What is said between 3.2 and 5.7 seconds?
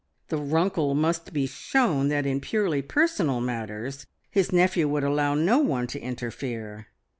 matters his nephew would allow no